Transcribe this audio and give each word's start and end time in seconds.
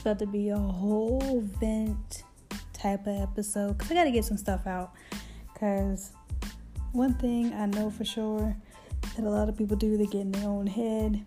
about 0.00 0.18
to 0.20 0.26
be 0.26 0.48
a 0.50 0.58
whole 0.58 1.42
vent 1.60 2.24
type 2.72 3.06
of 3.06 3.20
episode 3.20 3.76
because 3.76 3.90
I 3.90 3.94
got 3.94 4.04
to 4.04 4.10
get 4.10 4.24
some 4.24 4.36
stuff 4.36 4.66
out. 4.66 4.92
Because 5.52 6.12
one 6.92 7.14
thing 7.14 7.52
I 7.54 7.66
know 7.66 7.90
for 7.90 8.04
sure 8.04 8.56
that 9.16 9.24
a 9.24 9.28
lot 9.28 9.48
of 9.48 9.56
people 9.56 9.76
do, 9.76 9.96
they 9.96 10.06
get 10.06 10.22
in 10.22 10.32
their 10.32 10.48
own 10.48 10.66
head. 10.66 11.24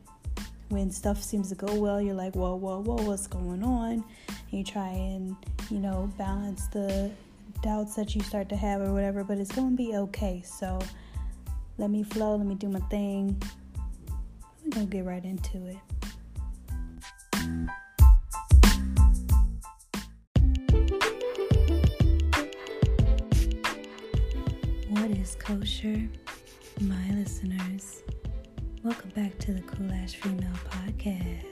When 0.69 0.89
stuff 0.89 1.21
seems 1.21 1.49
to 1.49 1.55
go 1.55 1.75
well, 1.75 2.01
you're 2.01 2.15
like, 2.15 2.33
whoa, 2.33 2.55
whoa, 2.55 2.81
whoa, 2.81 3.03
what's 3.03 3.27
going 3.27 3.61
on? 3.61 3.91
And 3.91 4.05
you 4.51 4.63
try 4.63 4.87
and, 4.87 5.35
you 5.69 5.79
know, 5.79 6.09
balance 6.17 6.67
the 6.67 7.11
doubts 7.61 7.95
that 7.95 8.15
you 8.15 8.21
start 8.21 8.47
to 8.49 8.55
have 8.55 8.81
or 8.81 8.93
whatever, 8.93 9.23
but 9.23 9.37
it's 9.37 9.51
going 9.51 9.71
to 9.71 9.77
be 9.77 9.95
okay. 9.95 10.41
So 10.45 10.79
let 11.77 11.89
me 11.89 12.03
flow, 12.03 12.37
let 12.37 12.47
me 12.47 12.55
do 12.55 12.69
my 12.69 12.79
thing. 12.81 13.41
I'm 14.63 14.69
going 14.69 14.87
to 14.87 14.91
get 14.91 15.05
right 15.05 15.23
into 15.25 15.67
it. 15.67 15.77
Is 25.21 25.35
kosher, 25.35 26.09
my 26.81 27.11
listeners? 27.11 28.01
Welcome 28.81 29.11
back 29.11 29.37
to 29.39 29.53
the 29.53 29.61
Cool 29.61 29.91
Ash 29.91 30.15
Female 30.15 30.49
Podcast. 30.67 31.45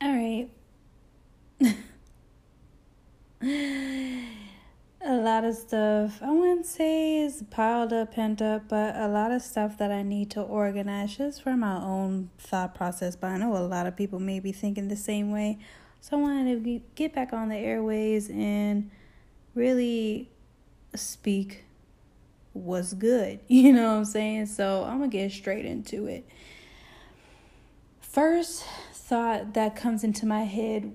All 0.00 0.16
right. 0.16 0.48
a 5.02 5.16
lot 5.16 5.44
of 5.44 5.54
stuff, 5.54 6.22
I 6.22 6.30
wouldn't 6.30 6.64
say 6.64 7.18
is 7.18 7.44
piled 7.50 7.92
up, 7.92 8.14
pent 8.14 8.40
up, 8.40 8.70
but 8.70 8.96
a 8.96 9.08
lot 9.08 9.30
of 9.30 9.42
stuff 9.42 9.76
that 9.76 9.92
I 9.92 10.02
need 10.02 10.30
to 10.30 10.40
organize 10.40 11.18
just 11.18 11.42
for 11.42 11.54
my 11.54 11.76
own 11.76 12.30
thought 12.38 12.74
process. 12.74 13.14
But 13.14 13.32
I 13.32 13.36
know 13.36 13.54
a 13.54 13.58
lot 13.58 13.86
of 13.86 13.94
people 13.94 14.20
may 14.20 14.40
be 14.40 14.52
thinking 14.52 14.88
the 14.88 14.96
same 14.96 15.30
way 15.30 15.58
so 16.00 16.16
I 16.16 16.20
wanted 16.20 16.64
to 16.64 16.80
get 16.94 17.14
back 17.14 17.32
on 17.32 17.48
the 17.48 17.56
airways 17.56 18.30
and 18.30 18.90
really 19.54 20.30
speak 20.94 21.64
what's 22.52 22.94
good. 22.94 23.40
You 23.48 23.72
know 23.72 23.92
what 23.92 23.98
I'm 23.98 24.04
saying? 24.04 24.46
So 24.46 24.84
I'm 24.84 24.98
going 24.98 25.10
to 25.10 25.16
get 25.16 25.32
straight 25.32 25.64
into 25.64 26.06
it. 26.06 26.28
First 28.00 28.64
thought 28.92 29.54
that 29.54 29.76
comes 29.76 30.04
into 30.04 30.26
my 30.26 30.44
head 30.44 30.92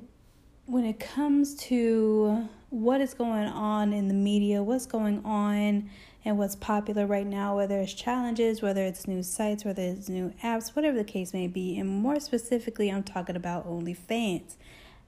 when 0.65 0.85
it 0.85 0.99
comes 0.99 1.55
to 1.55 2.47
what 2.69 3.01
is 3.01 3.13
going 3.13 3.47
on 3.47 3.93
in 3.93 4.07
the 4.07 4.13
media, 4.13 4.63
what's 4.63 4.85
going 4.85 5.23
on 5.25 5.89
and 6.25 6.37
what's 6.37 6.55
popular 6.55 7.05
right 7.05 7.27
now, 7.27 7.55
whether 7.55 7.79
it's 7.79 7.93
challenges, 7.93 8.61
whether 8.61 8.83
it's 8.83 9.07
new 9.07 9.21
sites, 9.21 9.65
whether 9.65 9.81
it's 9.81 10.09
new 10.09 10.33
apps, 10.41 10.75
whatever 10.75 10.97
the 10.97 11.03
case 11.03 11.33
may 11.33 11.47
be. 11.47 11.77
And 11.77 11.89
more 11.89 12.19
specifically, 12.19 12.89
I'm 12.89 13.03
talking 13.03 13.35
about 13.35 13.67
OnlyFans. 13.67 14.55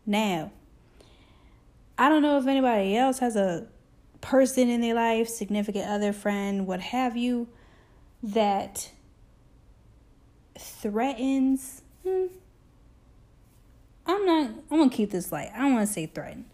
Now, 0.05 0.51
I 1.97 2.09
don't 2.09 2.21
know 2.21 2.37
if 2.37 2.47
anybody 2.47 2.95
else 2.95 3.19
has 3.19 3.35
a 3.35 3.67
person 4.21 4.69
in 4.69 4.81
their 4.81 4.93
life, 4.93 5.29
significant 5.29 5.89
other, 5.89 6.11
friend, 6.11 6.67
what 6.67 6.79
have 6.79 7.15
you, 7.15 7.47
that 8.21 8.91
threatens. 10.57 11.81
Hmm, 12.03 12.25
I'm 14.05 14.25
not, 14.25 14.51
I'm 14.71 14.77
gonna 14.77 14.89
keep 14.89 15.11
this 15.11 15.31
light. 15.31 15.51
I 15.53 15.59
don't 15.59 15.73
wanna 15.73 15.87
say 15.87 16.05
threaten, 16.05 16.45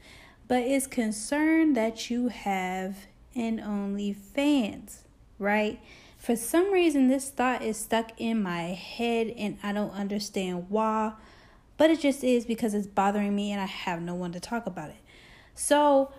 but 0.48 0.64
it's 0.64 0.88
concerned 0.88 1.76
that 1.76 2.10
you 2.10 2.28
have 2.28 2.98
an 3.36 3.60
OnlyFans, 3.60 5.00
right? 5.40 5.80
For 6.18 6.36
some 6.36 6.72
reason, 6.72 7.08
this 7.08 7.30
thought 7.30 7.64
is 7.64 7.78
stuck 7.78 8.12
in 8.20 8.44
my 8.44 8.74
head 8.74 9.34
and 9.38 9.58
I 9.64 9.74
don't 9.74 9.92
understand 9.92 10.68
why 10.70 11.14
but 11.81 11.90
it 11.90 12.00
just 12.00 12.24
is 12.24 12.46
because 12.46 12.75
it's 12.75 12.86
bothering 12.86 13.36
me 13.36 13.52
and 13.52 13.59
I 13.59 13.66
have 13.66 14.03
no 14.03 14.14
one 14.14 14.31
to 14.34 14.40
talk 14.40 14.68
about 14.68 14.92
it. 14.92 14.97
So, 15.56 16.14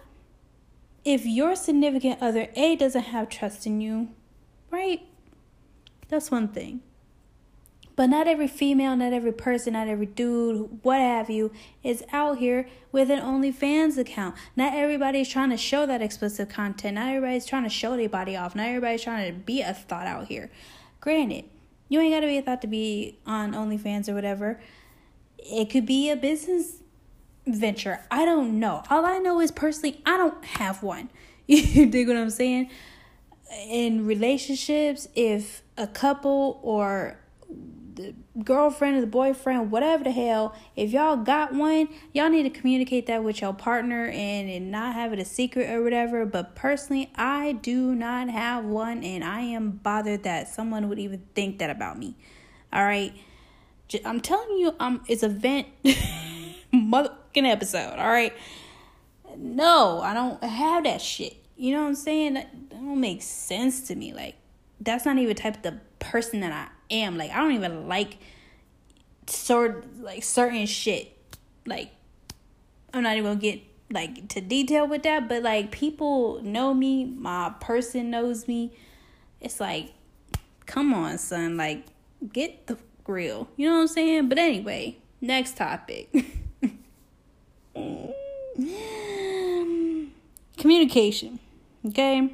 if 1.04 1.24
your 1.24 1.54
significant 1.54 2.20
other 2.20 2.48
A 2.56 2.74
doesn't 2.74 3.04
have 3.04 3.28
trust 3.28 3.64
in 3.64 3.80
you, 3.80 4.08
right? 4.72 5.06
That's 6.08 6.32
one 6.32 6.48
thing. 6.48 6.80
But 7.94 8.06
not 8.06 8.26
every 8.26 8.48
female, 8.48 8.96
not 8.96 9.12
every 9.12 9.30
person, 9.30 9.74
not 9.74 9.86
every 9.86 10.06
dude, 10.06 10.80
what 10.82 10.98
have 10.98 11.30
you, 11.30 11.52
is 11.84 12.02
out 12.12 12.38
here 12.38 12.66
with 12.90 13.08
an 13.08 13.20
OnlyFans 13.20 13.96
account. 13.96 14.34
Not 14.56 14.74
everybody's 14.74 15.28
trying 15.28 15.50
to 15.50 15.56
show 15.56 15.86
that 15.86 16.02
explicit 16.02 16.50
content. 16.50 16.96
Not 16.96 17.06
everybody's 17.06 17.46
trying 17.46 17.62
to 17.62 17.70
show 17.70 17.96
their 17.96 18.08
body 18.08 18.36
off. 18.36 18.56
Not 18.56 18.66
everybody's 18.66 19.04
trying 19.04 19.32
to 19.32 19.38
be 19.38 19.60
a 19.60 19.72
thought 19.72 20.08
out 20.08 20.26
here. 20.26 20.50
Granted, 21.00 21.44
you 21.88 22.00
ain't 22.00 22.12
gotta 22.12 22.26
be 22.26 22.38
a 22.38 22.42
thought 22.42 22.62
to 22.62 22.66
be 22.66 23.20
on 23.26 23.52
OnlyFans 23.52 24.08
or 24.08 24.14
whatever. 24.14 24.60
It 25.44 25.70
could 25.70 25.86
be 25.86 26.10
a 26.10 26.16
business 26.16 26.82
venture. 27.46 28.00
I 28.10 28.24
don't 28.24 28.58
know. 28.58 28.82
All 28.90 29.04
I 29.04 29.18
know 29.18 29.40
is 29.40 29.50
personally, 29.50 30.00
I 30.06 30.16
don't 30.16 30.44
have 30.44 30.82
one. 30.82 31.10
You 31.46 31.86
dig 31.86 32.08
what 32.08 32.16
I'm 32.16 32.30
saying? 32.30 32.70
In 33.68 34.06
relationships, 34.06 35.08
if 35.14 35.62
a 35.76 35.86
couple 35.86 36.60
or 36.62 37.18
the 37.94 38.14
girlfriend 38.42 38.96
or 38.96 39.00
the 39.00 39.06
boyfriend, 39.06 39.70
whatever 39.70 40.04
the 40.04 40.12
hell, 40.12 40.54
if 40.76 40.92
y'all 40.92 41.16
got 41.16 41.52
one, 41.52 41.88
y'all 42.12 42.30
need 42.30 42.44
to 42.44 42.50
communicate 42.50 43.06
that 43.06 43.22
with 43.22 43.42
your 43.42 43.52
partner 43.52 44.06
and, 44.06 44.48
and 44.48 44.70
not 44.70 44.94
have 44.94 45.12
it 45.12 45.18
a 45.18 45.24
secret 45.24 45.68
or 45.68 45.82
whatever. 45.82 46.24
But 46.24 46.54
personally, 46.54 47.10
I 47.16 47.52
do 47.52 47.94
not 47.94 48.30
have 48.30 48.64
one 48.64 49.04
and 49.04 49.22
I 49.22 49.40
am 49.40 49.72
bothered 49.72 50.22
that 50.22 50.48
someone 50.48 50.88
would 50.88 50.98
even 50.98 51.22
think 51.34 51.58
that 51.58 51.70
about 51.70 51.98
me. 51.98 52.16
All 52.72 52.84
right. 52.84 53.12
I'm 54.04 54.20
telling 54.20 54.58
you, 54.58 54.74
um, 54.80 55.02
it's 55.08 55.22
a 55.22 55.28
vent 55.28 55.66
motherfucking 56.74 57.12
episode. 57.36 57.98
All 57.98 58.10
right. 58.10 58.32
No, 59.36 60.00
I 60.00 60.14
don't 60.14 60.42
have 60.42 60.84
that 60.84 61.00
shit. 61.00 61.36
You 61.56 61.72
know 61.74 61.82
what 61.82 61.88
I'm 61.88 61.94
saying? 61.94 62.34
That, 62.34 62.50
that 62.70 62.80
don't 62.80 63.00
make 63.00 63.22
sense 63.22 63.82
to 63.88 63.94
me. 63.94 64.12
Like, 64.12 64.36
that's 64.80 65.04
not 65.04 65.18
even 65.18 65.34
type 65.36 65.56
of 65.56 65.62
the 65.62 65.78
person 65.98 66.40
that 66.40 66.52
I 66.52 66.94
am. 66.94 67.16
Like, 67.16 67.30
I 67.30 67.38
don't 67.38 67.52
even 67.52 67.88
like 67.88 68.18
sort 69.26 69.86
like 70.00 70.22
certain 70.22 70.66
shit. 70.66 71.16
Like, 71.66 71.90
I'm 72.92 73.02
not 73.02 73.16
even 73.16 73.24
gonna 73.24 73.40
get 73.40 73.60
like 73.90 74.28
to 74.28 74.40
detail 74.40 74.86
with 74.86 75.02
that, 75.04 75.28
but 75.28 75.42
like 75.42 75.70
people 75.70 76.42
know 76.42 76.74
me, 76.74 77.04
my 77.04 77.52
person 77.60 78.10
knows 78.10 78.48
me. 78.48 78.72
It's 79.40 79.60
like, 79.60 79.92
come 80.66 80.94
on, 80.94 81.18
son. 81.18 81.56
Like, 81.56 81.84
get 82.32 82.66
the 82.66 82.78
grill. 83.04 83.48
You 83.56 83.68
know 83.68 83.76
what 83.76 83.82
I'm 83.82 83.88
saying? 83.88 84.28
But 84.28 84.38
anyway, 84.38 84.98
next 85.20 85.56
topic. 85.56 86.10
Communication. 90.56 91.38
Okay? 91.86 92.32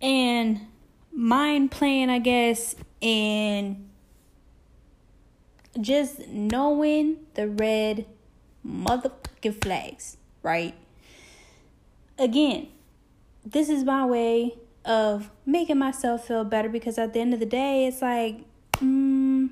And 0.00 0.60
mind 1.12 1.70
playing, 1.70 2.10
I 2.10 2.18
guess, 2.18 2.74
and 3.02 3.88
just 5.80 6.28
knowing 6.28 7.18
the 7.34 7.48
red 7.48 8.06
motherfucking 8.66 9.62
flags, 9.62 10.16
right? 10.42 10.74
Again, 12.18 12.68
this 13.44 13.68
is 13.68 13.84
my 13.84 14.04
way 14.06 14.54
of 14.84 15.30
making 15.44 15.78
myself 15.78 16.26
feel 16.26 16.44
better 16.44 16.68
because 16.68 16.98
at 16.98 17.12
the 17.12 17.20
end 17.20 17.34
of 17.34 17.40
the 17.40 17.46
day, 17.46 17.86
it's 17.86 18.00
like 18.00 18.40
mm, 18.78 19.50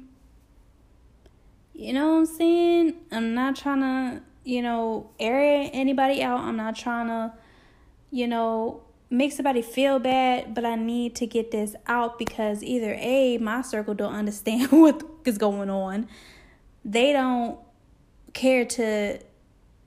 you 1.75 1.93
know 1.93 2.13
what 2.13 2.19
I'm 2.19 2.27
saying? 2.27 2.95
I'm 3.11 3.35
not 3.35 3.57
trying 3.57 3.81
to, 3.81 4.23
you 4.45 4.63
know, 4.63 5.11
air 5.19 5.69
anybody 5.73 6.23
out. 6.23 6.41
I'm 6.41 6.57
not 6.57 6.77
trying 6.77 7.09
to, 7.09 7.33
you 8.11 8.27
know, 8.27 8.83
make 9.11 9.33
somebody 9.33 9.63
feel 9.63 9.99
bad, 9.99 10.55
but 10.55 10.65
I 10.65 10.77
need 10.77 11.15
to 11.17 11.27
get 11.27 11.51
this 11.51 11.75
out 11.87 12.19
because 12.19 12.63
either 12.63 12.97
A, 12.99 13.39
my 13.39 13.63
circle 13.63 13.95
don't 13.95 14.15
understand 14.15 14.71
what 14.71 15.03
is 15.25 15.39
going 15.39 15.71
on. 15.71 16.09
They 16.85 17.13
don't 17.13 17.59
care 18.33 18.65
to 18.65 19.21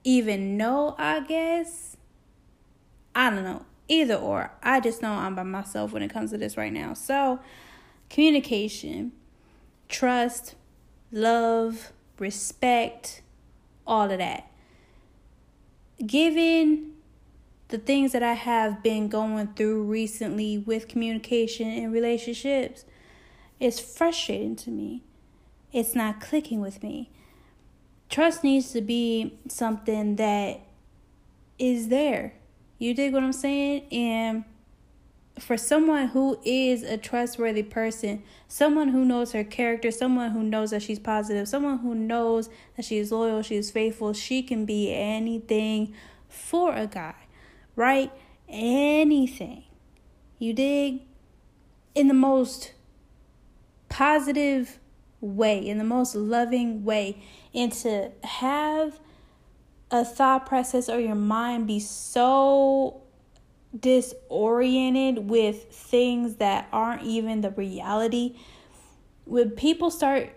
even 0.04 0.56
know, 0.56 0.94
I 0.98 1.20
guess. 1.20 1.96
I 3.14 3.30
don't 3.30 3.44
know. 3.44 3.64
Either 3.88 4.14
or. 4.14 4.52
I 4.62 4.80
just 4.80 5.02
know 5.02 5.12
I'm 5.12 5.34
by 5.34 5.42
myself 5.42 5.92
when 5.92 6.02
it 6.02 6.12
comes 6.12 6.30
to 6.30 6.38
this 6.38 6.56
right 6.56 6.72
now. 6.72 6.94
So, 6.94 7.40
communication 8.10 9.12
trust, 9.88 10.54
love, 11.10 11.92
respect, 12.18 13.22
all 13.86 14.10
of 14.10 14.18
that. 14.18 14.50
Given 16.04 16.92
the 17.68 17.78
things 17.78 18.12
that 18.12 18.22
I 18.22 18.34
have 18.34 18.82
been 18.82 19.08
going 19.08 19.48
through 19.54 19.84
recently 19.84 20.58
with 20.58 20.88
communication 20.88 21.68
and 21.68 21.92
relationships, 21.92 22.84
it's 23.60 23.80
frustrating 23.80 24.56
to 24.56 24.70
me. 24.70 25.02
It's 25.72 25.94
not 25.94 26.20
clicking 26.20 26.60
with 26.60 26.82
me. 26.82 27.10
Trust 28.08 28.42
needs 28.42 28.72
to 28.72 28.80
be 28.80 29.38
something 29.48 30.16
that 30.16 30.60
is 31.58 31.88
there. 31.88 32.34
You 32.78 32.94
dig 32.94 33.12
what 33.12 33.22
I'm 33.22 33.32
saying? 33.32 33.86
And 33.92 34.44
for 35.40 35.56
someone 35.56 36.08
who 36.08 36.38
is 36.44 36.82
a 36.82 36.96
trustworthy 36.96 37.62
person, 37.62 38.22
someone 38.46 38.88
who 38.88 39.04
knows 39.04 39.32
her 39.32 39.44
character, 39.44 39.90
someone 39.90 40.30
who 40.30 40.42
knows 40.42 40.70
that 40.70 40.82
she's 40.82 40.98
positive, 40.98 41.48
someone 41.48 41.78
who 41.78 41.94
knows 41.94 42.48
that 42.76 42.84
she's 42.84 43.12
loyal, 43.12 43.42
she's 43.42 43.70
faithful, 43.70 44.12
she 44.12 44.42
can 44.42 44.64
be 44.64 44.92
anything 44.92 45.94
for 46.28 46.74
a 46.74 46.86
guy, 46.86 47.14
right? 47.76 48.12
Anything. 48.48 49.64
You 50.38 50.52
dig? 50.52 51.02
In 51.94 52.08
the 52.08 52.14
most 52.14 52.72
positive 53.88 54.78
way, 55.20 55.58
in 55.58 55.78
the 55.78 55.84
most 55.84 56.14
loving 56.14 56.84
way, 56.84 57.22
and 57.54 57.72
to 57.72 58.12
have 58.22 59.00
a 59.90 60.04
thought 60.04 60.46
process 60.46 60.88
or 60.88 61.00
your 61.00 61.14
mind 61.14 61.66
be 61.66 61.80
so 61.80 63.02
disoriented 63.78 65.28
with 65.28 65.64
things 65.72 66.36
that 66.36 66.68
aren't 66.72 67.02
even 67.02 67.40
the 67.40 67.50
reality. 67.50 68.36
When 69.24 69.50
people 69.50 69.90
start 69.90 70.30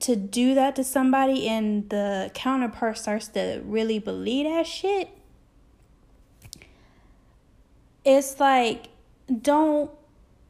to 0.00 0.16
do 0.16 0.54
that 0.54 0.76
to 0.76 0.84
somebody 0.84 1.48
and 1.48 1.88
the 1.90 2.30
counterpart 2.34 2.98
starts 2.98 3.28
to 3.28 3.62
really 3.64 3.98
believe 3.98 4.46
that 4.46 4.66
shit, 4.66 5.10
it's 8.04 8.38
like, 8.40 8.88
don't, 9.42 9.90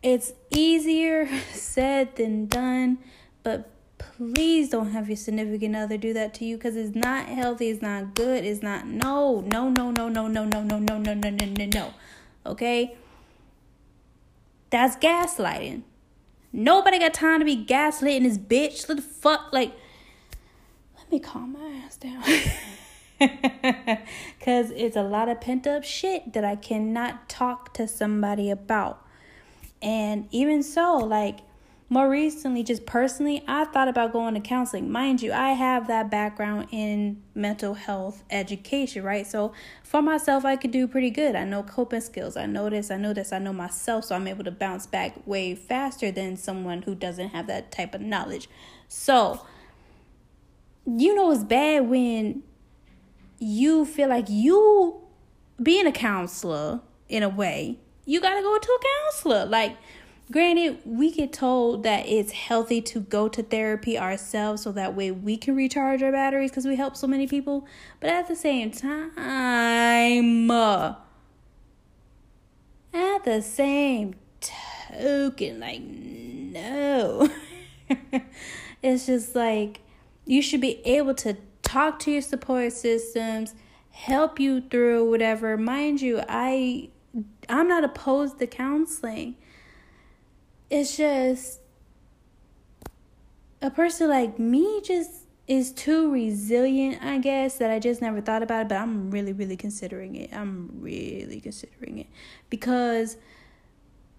it's 0.03 0.33
easier 0.51 1.29
said 1.53 2.17
than 2.17 2.47
done, 2.47 2.99
but 3.43 3.71
please 4.17 4.69
don't 4.69 4.91
have 4.93 5.09
your 5.09 5.17
significant 5.17 5.75
other 5.77 5.97
do 5.97 6.13
that 6.13 6.35
to 6.35 6.45
you 6.45 6.57
because 6.57 6.77
it's 6.77 6.95
not 6.95 7.27
healthy, 7.27 7.71
it's 7.71 7.83
not 7.83 8.15
good, 8.15 8.45
it's 8.45 8.63
not 8.63 8.87
no, 8.87 9.41
no, 9.41 9.69
no, 9.69 9.91
no, 9.91 10.09
no, 10.09 10.29
no, 10.29 10.45
no, 10.45 10.63
no, 10.63 10.79
no, 10.79 10.99
no, 10.99 11.15
no, 11.15 11.31
no, 11.31 11.47
no, 11.47 11.67
no. 11.67 11.95
Okay? 12.47 12.97
That's 14.71 14.97
gaslighting. 14.97 15.83
Nobody 16.53 16.99
got 16.99 17.15
time 17.15 17.41
to 17.41 17.45
be 17.45 17.65
gaslighting 17.65 18.23
this 18.23 18.39
bitch. 18.39 18.89
Let 18.89 18.97
the 18.97 19.03
fuck 19.03 19.53
like 19.53 19.73
let 20.97 21.11
me 21.11 21.19
calm 21.21 21.53
my 21.53 21.83
ass 21.85 21.97
down. 21.97 22.23
Cause 24.41 24.71
it's 24.71 24.97
a 24.97 25.03
lot 25.03 25.29
of 25.29 25.41
pent 25.41 25.67
up 25.67 25.85
shit 25.85 26.33
that 26.33 26.45
I 26.45 26.57
cannot 26.57 27.29
talk 27.29 27.75
to 27.75 27.87
somebody 27.89 28.51
about. 28.51 29.05
And 29.83 30.29
even 30.31 30.63
so, 30.63 30.97
like 30.97 31.41
more 31.95 32.11
recently, 32.11 32.65
just 32.65 32.87
personally, 32.87 33.45
I 33.47 33.67
thought 33.67 33.87
about 33.87 34.13
going 34.13 34.35
to 34.35 34.41
counseling. 34.41 34.91
Mind 34.91 35.23
you, 35.23 35.33
I 35.33 35.51
have 35.51 35.87
that 35.87 36.11
background 36.11 36.67
in 36.73 37.23
mental 37.37 37.75
health 37.75 38.25
education, 38.31 39.05
right? 39.05 39.25
So 39.25 39.53
for 39.85 40.03
myself, 40.03 40.45
I 40.45 40.57
could 40.57 40.73
do 40.73 40.89
pretty 40.89 41.11
good. 41.11 41.37
I 41.37 41.45
know 41.45 41.63
coping 41.63 42.01
skills. 42.01 42.37
I 42.37 42.47
know 42.47 42.69
this, 42.69 42.91
I 42.91 42.97
know 42.97 43.15
this, 43.15 43.33
I 43.33 43.39
know 43.39 43.53
myself. 43.53 44.07
So 44.07 44.17
I'm 44.17 44.27
able 44.27 44.43
to 44.43 44.51
bounce 44.51 44.89
back 44.89 45.25
way 45.25 45.55
faster 45.55 46.11
than 46.11 46.37
someone 46.37 46.83
who 46.83 46.97
doesn't 46.97 47.29
have 47.29 47.47
that 47.47 47.71
type 47.71 47.95
of 47.95 48.01
knowledge. 48.01 48.49
So, 48.89 49.47
you 50.85 51.15
know, 51.15 51.31
it's 51.31 51.45
bad 51.45 51.89
when 51.89 52.43
you 53.39 53.85
feel 53.85 54.09
like 54.09 54.27
you 54.29 55.01
being 55.63 55.87
a 55.87 55.93
counselor 55.93 56.81
in 57.09 57.23
a 57.23 57.29
way, 57.29 57.79
you 58.05 58.21
got 58.21 58.35
to 58.35 58.43
go 58.43 58.59
to 58.59 58.69
a 58.73 58.81
counselor. 59.05 59.47
Like, 59.47 59.77
Granted, 60.31 60.79
we 60.87 61.11
get 61.11 61.35
told 61.35 61.83
that 61.83 62.07
it's 62.07 62.33
healthy 62.33 62.81
to 62.81 63.01
go 63.01 63.29
to 63.29 63.43
therapy 63.43 63.99
ourselves 63.99 64.63
so 64.63 64.73
that 64.73 64.95
way 64.95 65.11
we 65.11 65.37
can 65.37 65.55
recharge 65.55 66.03
our 66.03 66.11
batteries 66.11 66.51
because 66.51 66.65
we 66.65 66.77
help 66.77 66.97
so 66.97 67.07
many 67.07 67.27
people. 67.27 67.67
But 68.01 68.09
at 68.09 68.27
the 68.27 68.35
same 68.35 68.71
time, 68.71 70.51
uh, 70.51 70.95
at 72.95 73.25
the 73.25 73.43
same 73.43 74.15
token, 74.41 75.61
like, 75.61 75.83
no. 75.83 77.29
it's 78.83 79.07
just 79.07 79.35
like 79.35 79.81
you 80.25 80.41
should 80.41 80.63
be 80.63 80.81
able 80.87 81.15
to 81.15 81.37
talk 81.63 81.99
to 81.99 82.11
your 82.11 82.23
support 82.23 82.73
systems, 82.73 83.55
help 83.91 84.41
you 84.41 84.63
through 84.63 85.09
whatever. 85.11 85.59
Mind 85.59 86.01
you, 86.01 86.23
I 86.27 86.89
I'm 87.49 87.69
not 87.69 87.85
opposed 87.85 88.39
to 88.39 88.47
counseling 88.47 89.37
it's 90.71 90.97
just 90.97 91.61
a 93.63 93.71
person 93.71 94.09
like 94.09 94.39
me 94.39 94.81
just 94.83 95.11
is 95.47 95.73
too 95.73 96.11
resilient, 96.11 97.03
I 97.03 97.19
guess, 97.19 97.59
that 97.59 97.71
I 97.71 97.79
just 97.79 98.01
never 98.01 98.21
thought 98.21 98.43
about 98.43 98.63
it, 98.63 98.69
but 98.69 98.77
I'm 98.77 99.11
really, 99.11 99.33
really 99.33 99.57
considering 99.57 100.17
it. 100.17 100.33
I'm 100.33 100.71
really 100.81 101.41
considering 101.41 101.99
it 101.99 102.07
because 102.49 103.17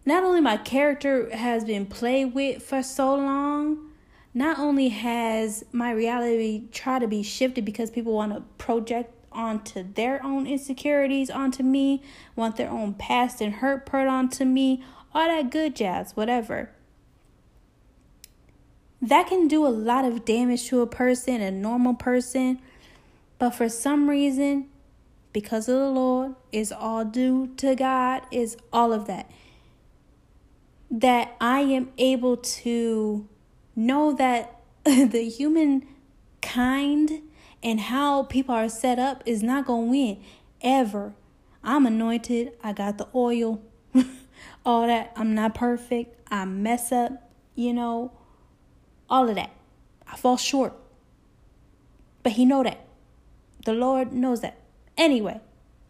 not 0.05 0.23
only 0.23 0.41
my 0.41 0.57
character 0.57 1.35
has 1.35 1.65
been 1.65 1.87
played 1.87 2.35
with 2.35 2.61
for 2.61 2.83
so 2.83 3.15
long, 3.15 3.89
not 4.35 4.59
only 4.59 4.89
has 4.89 5.65
my 5.71 5.91
reality 5.91 6.63
tried 6.71 6.99
to 6.99 7.07
be 7.07 7.23
shifted 7.23 7.65
because 7.65 7.89
people 7.89 8.13
want 8.13 8.33
to 8.33 8.41
project 8.63 9.11
onto 9.31 9.83
their 9.93 10.23
own 10.23 10.45
insecurities 10.45 11.29
onto 11.29 11.63
me, 11.63 12.03
want 12.35 12.55
their 12.55 12.69
own 12.69 12.93
past 12.93 13.41
and 13.41 13.55
hurt 13.55 13.85
put 13.85 14.07
onto 14.07 14.45
me, 14.45 14.83
all 15.15 15.27
that 15.27 15.49
good 15.49 15.75
jazz, 15.75 16.11
whatever. 16.15 16.69
That 19.01 19.27
can 19.27 19.47
do 19.47 19.65
a 19.65 19.69
lot 19.69 20.03
of 20.03 20.25
damage 20.25 20.67
to 20.67 20.81
a 20.81 20.87
person, 20.87 21.41
a 21.41 21.51
normal 21.51 21.93
person. 21.93 22.59
But 23.39 23.51
for 23.51 23.69
some 23.69 24.09
reason, 24.09 24.67
because 25.31 25.69
of 25.69 25.79
the 25.79 25.89
Lord, 25.89 26.35
is 26.51 26.71
all 26.71 27.05
due 27.05 27.47
to 27.57 27.75
God, 27.75 28.23
is 28.29 28.57
all 28.73 28.91
of 28.91 29.07
that. 29.07 29.31
That 30.91 31.35
I 31.39 31.61
am 31.61 31.91
able 31.97 32.37
to 32.37 33.27
know 33.75 34.13
that 34.13 34.59
the 34.83 35.29
human 35.29 35.87
kind 36.41 37.21
and 37.63 37.79
how 37.79 38.23
people 38.23 38.53
are 38.53 38.69
set 38.69 38.99
up 38.99 39.23
is 39.25 39.41
not 39.41 39.65
going 39.65 39.85
to 39.85 39.91
win 39.91 40.23
ever. 40.61 41.13
I'm 41.63 41.85
anointed. 41.85 42.51
I 42.63 42.73
got 42.73 42.97
the 42.97 43.07
oil. 43.15 43.61
all 44.65 44.87
that. 44.87 45.11
I'm 45.15 45.35
not 45.35 45.53
perfect. 45.55 46.19
I 46.31 46.45
mess 46.45 46.91
up, 46.91 47.11
you 47.55 47.73
know, 47.73 48.11
all 49.09 49.29
of 49.29 49.35
that. 49.35 49.51
I 50.07 50.17
fall 50.17 50.37
short. 50.37 50.73
But 52.23 52.33
he 52.33 52.45
know 52.45 52.63
that. 52.63 52.85
The 53.65 53.73
Lord 53.73 54.11
knows 54.11 54.41
that. 54.41 54.57
Anyway, 54.97 55.39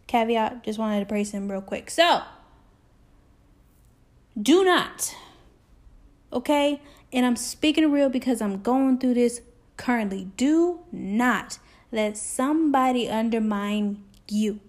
caveat, 0.06 0.64
just 0.64 0.78
wanted 0.78 1.00
to 1.00 1.06
praise 1.06 1.30
him 1.30 1.50
real 1.50 1.62
quick. 1.62 1.90
So, 1.90 2.22
do 4.40 4.64
not, 4.64 5.14
okay? 6.32 6.82
And 7.12 7.24
I'm 7.24 7.36
speaking 7.36 7.90
real 7.90 8.08
because 8.08 8.42
I'm 8.42 8.60
going 8.60 8.98
through 8.98 9.14
this 9.14 9.40
currently. 9.76 10.28
Do 10.36 10.80
not 10.92 11.58
let 11.92 12.16
somebody 12.16 13.08
undermine 13.08 14.02
you 14.28 14.60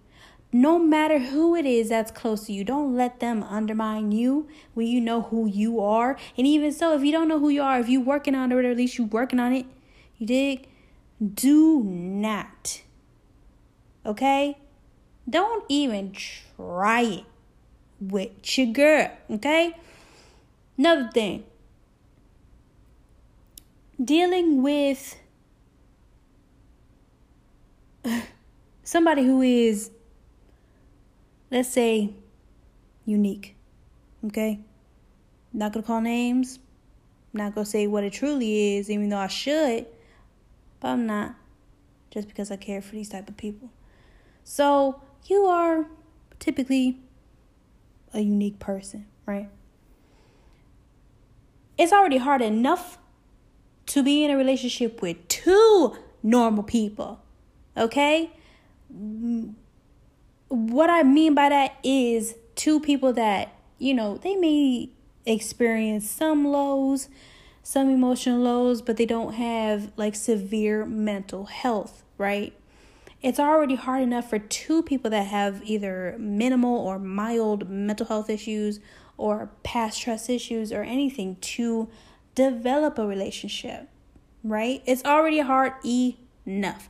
no 0.62 0.80
matter 0.80 1.20
who 1.20 1.56
it 1.56 1.68
is 1.68 1.90
that's 1.90 2.10
close 2.10 2.46
to 2.48 2.54
you, 2.54 2.64
don't 2.64 2.96
let 2.96 3.20
them 3.20 3.44
undermine 3.44 4.12
you 4.12 4.48
when 4.74 4.88
you 4.88 5.00
know 5.00 5.22
who 5.22 5.46
you 5.46 5.80
are. 5.80 6.18
And 6.36 6.48
even 6.48 6.72
so, 6.72 6.96
if 6.96 7.04
you 7.04 7.12
don't 7.12 7.28
know 7.28 7.38
who 7.38 7.50
you 7.50 7.62
are, 7.62 7.80
if 7.80 7.88
you're 7.88 8.02
working 8.02 8.34
on 8.34 8.52
it, 8.52 8.56
or 8.56 8.68
at 8.68 8.76
least 8.76 8.98
you're 8.98 9.06
working 9.06 9.40
on 9.40 9.54
it, 9.54 9.68
you 10.18 10.26
dig? 10.26 10.68
Do 11.22 11.84
not. 11.84 12.82
Okay? 14.04 14.58
Don't 15.30 15.64
even 15.70 16.12
try 16.12 17.02
it 17.02 17.26
with 18.00 18.58
your 18.58 18.68
girl. 18.68 19.12
Okay? 19.30 19.76
Another 20.76 21.10
thing 21.14 21.44
dealing 24.04 24.64
with 24.64 25.18
somebody 28.84 29.24
who 29.24 29.42
is 29.44 29.92
let's 31.52 31.70
say, 31.70 32.14
unique. 33.06 33.56
Okay? 34.26 34.60
Not 35.54 35.74
gonna 35.74 35.86
call 35.86 36.02
names. 36.02 36.60
Not 37.34 37.56
gonna 37.56 37.66
say 37.66 37.88
what 37.88 38.04
it 38.04 38.14
truly 38.14 38.78
is, 38.78 38.90
even 38.90 39.10
though 39.10 39.18
I 39.18 39.28
should. 39.28 39.86
But 40.80 40.90
I'm 40.90 41.06
not. 41.08 41.36
Just 42.12 42.28
because 42.28 42.52
I 42.52 42.56
care 42.56 42.82
for 42.82 42.96
these 42.96 43.10
type 43.10 43.30
of 43.30 43.38
people. 43.38 43.70
So 44.44 45.02
you 45.26 45.46
are 45.46 45.86
typically 46.40 47.00
a 48.14 48.22
unique 48.22 48.60
person, 48.60 49.06
right? 49.26 49.50
It's 51.78 51.92
already 51.92 52.18
hard 52.18 52.42
enough 52.42 52.98
to 53.88 54.04
be 54.04 54.24
in 54.24 54.32
a 54.32 54.38
relationship 54.38 55.02
with 55.02 55.28
two 55.28 55.96
normal 56.24 56.64
people. 56.64 57.22
Okay? 57.76 58.32
What 60.50 60.90
I 60.90 61.04
mean 61.04 61.34
by 61.34 61.50
that 61.50 61.78
is 61.84 62.36
two 62.56 62.80
people 62.80 63.14
that, 63.14 63.54
you 63.78 63.94
know, 63.94 64.18
they 64.18 64.36
may 64.36 64.90
experience 65.26 66.10
some 66.10 66.46
lows, 66.46 67.10
some 67.64 67.90
emotional 67.90 68.40
lows, 68.40 68.82
but 68.82 68.98
they 68.98 69.06
don't 69.06 69.34
have 69.34 69.92
like 69.98 70.16
severe 70.16 70.86
mental 70.86 71.46
health, 71.46 72.04
right? 72.18 72.54
it's 73.22 73.40
already 73.40 73.76
hard 73.76 74.04
enough 74.04 74.30
for 74.30 74.40
two 74.40 74.84
people 74.84 75.10
that 75.10 75.28
have 75.28 75.62
either 75.64 76.16
minimal 76.20 76.78
or 76.78 77.00
mild 77.00 77.70
mental 77.70 78.06
health 78.06 78.30
issues 78.30 78.80
or 79.18 79.50
past 79.64 80.02
trust 80.02 80.30
issues 80.30 80.72
or 80.72 80.84
anything 80.84 81.36
to 81.38 81.90
develop 82.36 83.00
a 83.00 83.08
relationship, 83.08 83.90
right? 84.44 84.84
It's 84.86 85.04
already 85.04 85.40
hard 85.40 85.74
enough. 85.84 86.90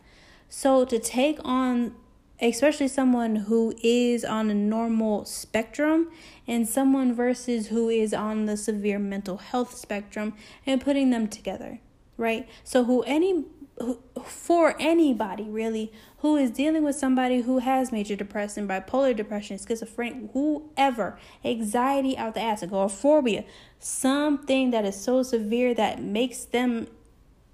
So 0.49 0.83
to 0.85 0.99
take 0.99 1.39
on 1.45 1.95
especially 2.41 2.87
someone 2.87 3.35
who 3.35 3.73
is 3.81 4.23
on 4.23 4.49
a 4.49 4.53
normal 4.53 5.25
spectrum 5.25 6.09
and 6.47 6.67
someone 6.67 7.13
versus 7.13 7.67
who 7.67 7.89
is 7.89 8.13
on 8.13 8.45
the 8.45 8.57
severe 8.57 8.99
mental 8.99 9.37
health 9.37 9.75
spectrum 9.75 10.33
and 10.65 10.81
putting 10.81 11.09
them 11.09 11.27
together, 11.27 11.79
right? 12.17 12.47
So 12.63 12.83
who 12.83 13.03
any 13.03 13.45
who, 13.79 13.99
for 14.23 14.75
anybody 14.79 15.43
really 15.43 15.91
who 16.19 16.35
is 16.35 16.49
dealing 16.49 16.83
with 16.83 16.95
somebody 16.95 17.41
who 17.41 17.59
has 17.59 17.91
major 17.91 18.15
depression, 18.15 18.67
bipolar 18.67 19.15
depression, 19.15 19.57
schizophrenic, 19.59 20.31
whoever, 20.33 21.19
anxiety 21.45 22.17
out 22.17 22.33
the 22.33 22.41
ass, 22.41 22.63
agoraphobia, 22.63 23.43
something 23.79 24.71
that 24.71 24.83
is 24.83 24.99
so 24.99 25.21
severe 25.21 25.75
that 25.75 26.01
makes 26.01 26.45
them, 26.45 26.87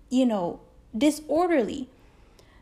you 0.09 0.25
know, 0.25 0.61
disorderly. 0.97 1.89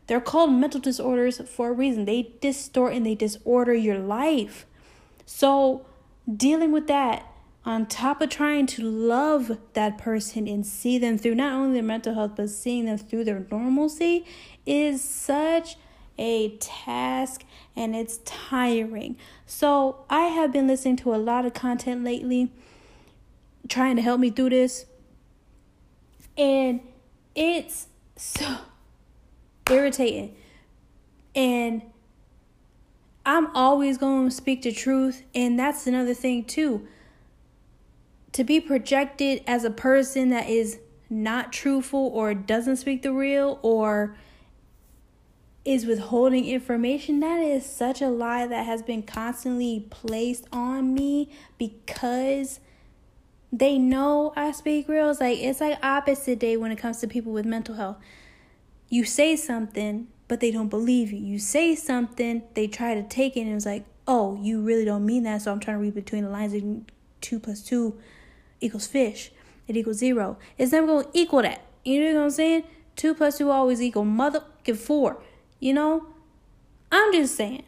They're 0.06 0.20
called 0.20 0.52
mental 0.52 0.80
disorders 0.80 1.40
for 1.48 1.70
a 1.70 1.72
reason. 1.72 2.04
They 2.04 2.34
distort 2.40 2.94
and 2.94 3.06
they 3.06 3.14
disorder 3.14 3.74
your 3.74 3.98
life. 3.98 4.66
So, 5.26 5.86
dealing 6.36 6.72
with 6.72 6.86
that 6.88 7.26
on 7.64 7.86
top 7.86 8.20
of 8.20 8.28
trying 8.28 8.66
to 8.66 8.82
love 8.82 9.58
that 9.74 9.96
person 9.98 10.48
and 10.48 10.66
see 10.66 10.98
them 10.98 11.16
through 11.16 11.36
not 11.36 11.52
only 11.52 11.74
their 11.74 11.82
mental 11.82 12.14
health 12.14 12.32
but 12.36 12.50
seeing 12.50 12.86
them 12.86 12.98
through 12.98 13.24
their 13.24 13.46
normalcy 13.50 14.24
is 14.66 15.02
such 15.02 15.76
a 16.18 16.56
task 16.58 17.44
and 17.76 17.94
it's 17.94 18.18
tiring. 18.24 19.16
So, 19.46 20.04
I 20.10 20.24
have 20.24 20.52
been 20.52 20.66
listening 20.66 20.96
to 20.96 21.14
a 21.14 21.16
lot 21.16 21.46
of 21.46 21.54
content 21.54 22.04
lately 22.04 22.52
trying 23.68 23.96
to 23.96 24.02
help 24.02 24.20
me 24.20 24.30
through 24.30 24.50
this. 24.50 24.86
And 26.36 26.80
it's 27.34 27.86
so 28.16 28.58
irritating. 29.70 30.36
And 31.34 31.82
I'm 33.24 33.54
always 33.54 33.98
going 33.98 34.28
to 34.28 34.34
speak 34.34 34.62
the 34.62 34.72
truth. 34.72 35.22
And 35.34 35.58
that's 35.58 35.86
another 35.86 36.14
thing, 36.14 36.44
too. 36.44 36.86
To 38.32 38.44
be 38.44 38.60
projected 38.60 39.42
as 39.46 39.64
a 39.64 39.70
person 39.70 40.30
that 40.30 40.48
is 40.48 40.78
not 41.10 41.52
truthful 41.52 42.10
or 42.14 42.34
doesn't 42.34 42.76
speak 42.76 43.02
the 43.02 43.12
real 43.12 43.58
or 43.62 44.16
is 45.64 45.86
withholding 45.86 46.46
information, 46.46 47.20
that 47.20 47.40
is 47.40 47.64
such 47.64 48.02
a 48.02 48.08
lie 48.08 48.46
that 48.46 48.66
has 48.66 48.82
been 48.82 49.02
constantly 49.02 49.86
placed 49.90 50.46
on 50.52 50.92
me 50.94 51.30
because 51.58 52.58
they 53.52 53.78
know 53.78 54.32
I 54.34 54.50
speak 54.52 54.88
real. 54.88 55.10
It's 55.10 55.20
like 55.20 55.38
it's 55.38 55.60
like 55.60 55.78
opposite 55.82 56.38
day 56.38 56.56
when 56.56 56.72
it 56.72 56.76
comes 56.76 56.98
to 56.98 57.06
people 57.06 57.32
with 57.32 57.44
mental 57.44 57.74
health. 57.74 57.98
You 58.92 59.06
say 59.06 59.36
something, 59.36 60.08
but 60.28 60.40
they 60.40 60.50
don't 60.50 60.68
believe 60.68 61.12
you. 61.12 61.18
You 61.18 61.38
say 61.38 61.74
something, 61.74 62.42
they 62.52 62.66
try 62.66 62.92
to 62.92 63.02
take 63.02 63.38
it, 63.38 63.40
and 63.40 63.54
it's 63.54 63.64
like, 63.64 63.86
oh, 64.06 64.38
you 64.42 64.60
really 64.60 64.84
don't 64.84 65.06
mean 65.06 65.22
that. 65.22 65.40
So 65.40 65.50
I'm 65.50 65.60
trying 65.60 65.78
to 65.78 65.82
read 65.82 65.94
between 65.94 66.24
the 66.24 66.28
lines. 66.28 66.52
And 66.52 66.92
two 67.22 67.40
plus 67.40 67.62
two 67.62 67.98
equals 68.60 68.86
fish. 68.86 69.32
It 69.66 69.78
equals 69.78 69.96
zero. 69.96 70.36
It's 70.58 70.72
never 70.72 70.86
gonna 70.86 71.08
equal 71.14 71.40
that. 71.40 71.62
You 71.86 72.04
know 72.04 72.18
what 72.18 72.24
I'm 72.24 72.30
saying? 72.32 72.64
Two 72.94 73.14
plus 73.14 73.38
two 73.38 73.50
always 73.50 73.80
equal 73.80 74.04
motherfucking 74.04 74.76
four. 74.76 75.22
You 75.58 75.72
know? 75.72 76.08
I'm 76.90 77.14
just 77.14 77.34
saying. 77.34 77.62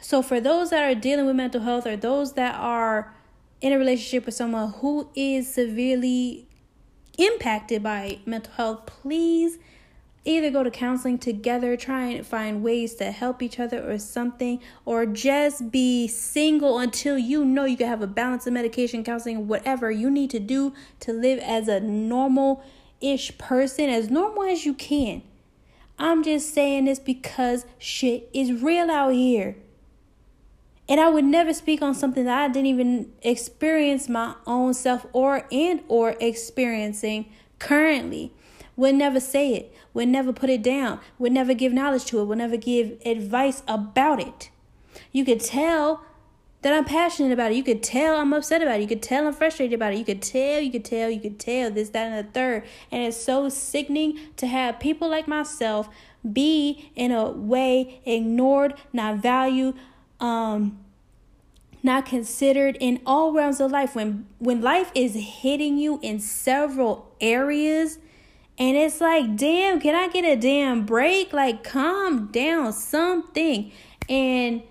So, 0.00 0.22
for 0.22 0.40
those 0.40 0.70
that 0.70 0.84
are 0.84 0.94
dealing 0.94 1.26
with 1.26 1.34
mental 1.34 1.62
health 1.62 1.88
or 1.88 1.96
those 1.96 2.34
that 2.34 2.54
are 2.54 3.12
in 3.60 3.72
a 3.72 3.78
relationship 3.78 4.26
with 4.26 4.36
someone 4.36 4.74
who 4.74 5.08
is 5.16 5.52
severely 5.52 6.46
impacted 7.18 7.82
by 7.82 8.20
mental 8.24 8.52
health, 8.52 8.86
please 8.86 9.58
either 10.24 10.50
go 10.50 10.62
to 10.62 10.70
counseling 10.70 11.18
together, 11.18 11.76
try 11.76 12.06
and 12.06 12.26
find 12.26 12.62
ways 12.62 12.94
to 12.94 13.10
help 13.10 13.42
each 13.42 13.58
other 13.58 13.90
or 13.90 13.98
something, 13.98 14.60
or 14.84 15.06
just 15.06 15.70
be 15.70 16.06
single 16.06 16.78
until 16.78 17.16
you 17.16 17.44
know 17.44 17.64
you 17.64 17.76
can 17.76 17.88
have 17.88 18.02
a 18.02 18.06
balance 18.06 18.46
of 18.46 18.52
medication, 18.52 19.02
counseling, 19.02 19.48
whatever 19.48 19.90
you 19.90 20.10
need 20.10 20.30
to 20.30 20.38
do 20.38 20.74
to 21.00 21.12
live 21.12 21.38
as 21.38 21.68
a 21.68 21.80
normal 21.80 22.62
ish 23.00 23.36
person, 23.38 23.88
as 23.88 24.10
normal 24.10 24.42
as 24.42 24.66
you 24.66 24.74
can. 24.74 25.22
I'm 25.98 26.22
just 26.22 26.54
saying 26.54 26.86
this 26.86 26.98
because 26.98 27.66
shit 27.78 28.28
is 28.32 28.62
real 28.62 28.90
out 28.90 29.14
here. 29.14 29.56
And 30.88 30.98
I 30.98 31.08
would 31.08 31.24
never 31.24 31.52
speak 31.52 31.82
on 31.82 31.94
something 31.94 32.24
that 32.24 32.42
I 32.42 32.48
didn't 32.48 32.66
even 32.66 33.12
experience 33.22 34.08
my 34.08 34.34
own 34.46 34.74
self 34.74 35.06
or 35.12 35.46
and 35.52 35.82
or 35.88 36.16
experiencing 36.20 37.30
currently. 37.58 38.34
Would 38.80 38.94
never 38.94 39.20
say 39.20 39.52
it, 39.52 39.74
would 39.92 40.08
never 40.08 40.32
put 40.32 40.48
it 40.48 40.62
down, 40.62 41.00
would 41.18 41.32
never 41.32 41.52
give 41.52 41.70
knowledge 41.70 42.06
to 42.06 42.20
it, 42.20 42.24
would 42.24 42.38
never 42.38 42.56
give 42.56 42.96
advice 43.04 43.62
about 43.68 44.18
it. 44.20 44.48
You 45.12 45.22
could 45.22 45.40
tell 45.40 46.02
that 46.62 46.72
I'm 46.72 46.86
passionate 46.86 47.30
about 47.30 47.52
it. 47.52 47.56
You 47.56 47.62
could 47.62 47.82
tell 47.82 48.16
I'm 48.16 48.32
upset 48.32 48.62
about 48.62 48.78
it. 48.78 48.80
You 48.80 48.88
could 48.88 49.02
tell 49.02 49.26
I'm 49.26 49.34
frustrated 49.34 49.74
about 49.74 49.92
it. 49.92 49.98
You 49.98 50.06
could 50.06 50.22
tell, 50.22 50.60
you 50.62 50.70
could 50.70 50.86
tell, 50.86 51.10
you 51.10 51.20
could 51.20 51.38
tell 51.38 51.70
this, 51.70 51.90
that, 51.90 52.06
and 52.06 52.26
the 52.26 52.32
third. 52.32 52.64
And 52.90 53.02
it's 53.02 53.18
so 53.18 53.50
sickening 53.50 54.18
to 54.38 54.46
have 54.46 54.80
people 54.80 55.10
like 55.10 55.28
myself 55.28 55.90
be 56.32 56.90
in 56.96 57.12
a 57.12 57.28
way 57.28 58.00
ignored, 58.06 58.72
not 58.94 59.18
valued, 59.18 59.74
um, 60.20 60.78
not 61.82 62.06
considered 62.06 62.78
in 62.80 63.02
all 63.04 63.34
realms 63.34 63.60
of 63.60 63.70
life. 63.70 63.94
When 63.94 64.26
when 64.38 64.62
life 64.62 64.90
is 64.94 65.14
hitting 65.42 65.76
you 65.76 66.00
in 66.00 66.18
several 66.18 67.14
areas, 67.20 67.98
and 68.60 68.76
it's 68.76 69.00
like, 69.00 69.36
damn, 69.36 69.80
can 69.80 69.94
I 69.94 70.08
get 70.08 70.22
a 70.22 70.36
damn 70.36 70.84
break? 70.84 71.32
Like, 71.32 71.64
calm 71.64 72.26
down, 72.26 72.74
something. 72.74 73.72
And 74.06 74.62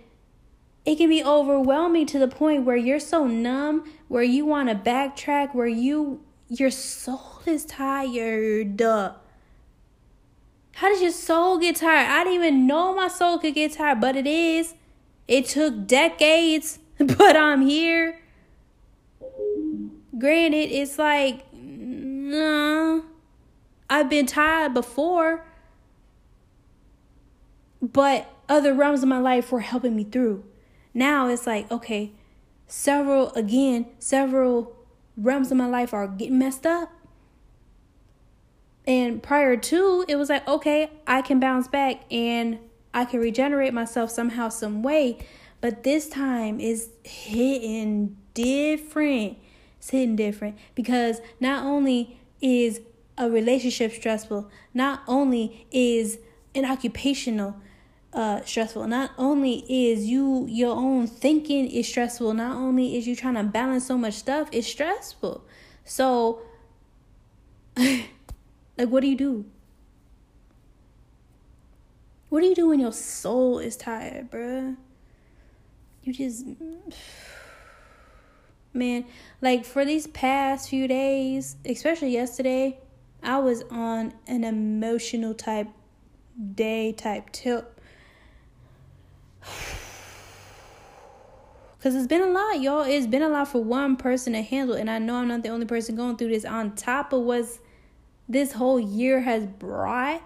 it 0.85 0.97
can 0.97 1.09
be 1.09 1.23
overwhelming 1.23 2.05
to 2.07 2.19
the 2.19 2.27
point 2.27 2.65
where 2.65 2.77
you're 2.77 2.99
so 2.99 3.25
numb, 3.25 3.91
where 4.07 4.21
you 4.21 4.45
want 4.45 4.69
to 4.69 4.75
backtrack, 4.75 5.55
where 5.55 5.67
you 5.67 6.21
your 6.49 6.69
soul 6.69 7.41
is 7.47 7.65
tired. 7.65 8.79
How 8.79 10.89
does 10.89 11.01
your 11.01 11.11
soul 11.11 11.57
get 11.57 11.77
tired? 11.77 12.09
I 12.09 12.23
didn't 12.23 12.35
even 12.35 12.67
know 12.67 12.93
my 12.93 13.07
soul 13.07 13.39
could 13.39 13.55
get 13.55 13.73
tired, 13.73 13.99
but 13.99 14.15
it 14.15 14.27
is. 14.27 14.75
It 15.27 15.47
took 15.47 15.87
decades, 15.87 16.77
but 16.99 17.35
I'm 17.35 17.61
here. 17.61 18.19
Granted, 20.15 20.71
it's 20.71 20.99
like, 20.99 21.51
nah, 21.53 23.01
I've 23.89 24.09
been 24.09 24.25
tired 24.25 24.73
before, 24.73 25.45
but 27.81 28.31
other 28.47 28.73
realms 28.73 29.03
of 29.03 29.09
my 29.09 29.19
life 29.19 29.51
were 29.51 29.61
helping 29.61 29.95
me 29.95 30.03
through. 30.03 30.43
Now 30.93 31.27
it's 31.27 31.47
like, 31.47 31.69
okay, 31.71 32.11
several, 32.67 33.31
again, 33.33 33.87
several 33.99 34.75
realms 35.17 35.51
of 35.51 35.57
my 35.57 35.67
life 35.67 35.93
are 35.93 36.07
getting 36.07 36.39
messed 36.39 36.65
up. 36.65 36.91
And 38.85 39.21
prior 39.21 39.55
to, 39.55 40.05
it 40.07 40.15
was 40.15 40.29
like, 40.29 40.47
okay, 40.47 40.89
I 41.05 41.21
can 41.21 41.39
bounce 41.39 41.67
back 41.67 42.01
and 42.11 42.59
I 42.93 43.05
can 43.05 43.19
regenerate 43.19 43.73
myself 43.73 44.09
somehow, 44.09 44.49
some 44.49 44.81
way. 44.81 45.19
But 45.61 45.83
this 45.83 46.09
time 46.09 46.59
is 46.59 46.89
hitting 47.03 48.17
different. 48.33 49.37
It's 49.77 49.91
hitting 49.91 50.15
different 50.15 50.57
because 50.73 51.21
not 51.39 51.65
only 51.65 52.19
is 52.41 52.81
a 53.19 53.29
relationship 53.29 53.91
stressful, 53.91 54.49
not 54.73 55.01
only 55.07 55.67
is 55.71 56.17
an 56.55 56.65
occupational 56.65 57.55
uh 58.11 58.43
stressful 58.43 58.87
not 58.87 59.11
only 59.19 59.63
is 59.69 60.07
you 60.07 60.47
your 60.49 60.75
own 60.75 61.05
thinking 61.05 61.69
is 61.69 61.87
stressful 61.87 62.33
not 62.33 62.57
only 62.57 62.97
is 62.97 63.07
you 63.07 63.15
trying 63.15 63.35
to 63.35 63.43
balance 63.43 63.85
so 63.85 63.95
much 63.95 64.15
stuff 64.15 64.49
it's 64.51 64.65
stressful. 64.65 65.43
So 65.85 66.41
like 67.77 68.09
what 68.77 69.01
do 69.01 69.07
you 69.07 69.15
do? 69.15 69.45
What 72.29 72.41
do 72.41 72.47
you 72.47 72.55
do 72.55 72.69
when 72.69 72.79
your 72.79 72.93
soul 72.93 73.59
is 73.59 73.75
tired 73.75 74.31
bruh? 74.31 74.75
You 76.03 76.13
just 76.13 76.45
man 78.73 79.05
like 79.41 79.65
for 79.65 79.85
these 79.85 80.07
past 80.07 80.69
few 80.69 80.87
days 80.87 81.57
especially 81.63 82.11
yesterday 82.11 82.79
i 83.23 83.37
was 83.37 83.63
on 83.69 84.13
an 84.27 84.43
emotional 84.43 85.33
type 85.33 85.67
day 86.55 86.91
type 86.91 87.29
tip 87.31 87.79
because 91.77 91.95
it's 91.95 92.07
been 92.07 92.21
a 92.21 92.27
lot, 92.27 92.61
y'all. 92.61 92.81
It's 92.81 93.07
been 93.07 93.21
a 93.21 93.29
lot 93.29 93.47
for 93.47 93.63
one 93.63 93.95
person 93.95 94.33
to 94.33 94.41
handle. 94.41 94.75
And 94.75 94.89
I 94.89 94.99
know 94.99 95.15
I'm 95.15 95.27
not 95.27 95.43
the 95.43 95.49
only 95.49 95.65
person 95.65 95.95
going 95.95 96.17
through 96.17 96.29
this 96.29 96.45
on 96.45 96.75
top 96.75 97.13
of 97.13 97.21
what 97.21 97.45
this 98.27 98.53
whole 98.53 98.79
year 98.79 99.21
has 99.21 99.45
brought 99.45 100.21